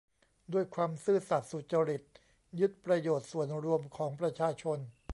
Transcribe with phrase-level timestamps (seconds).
[0.53, 2.01] ด้วยความซื่อสัตย์ สุจริต
[2.59, 4.77] ยึดประโยชน์ส่วนรวมของประชาชน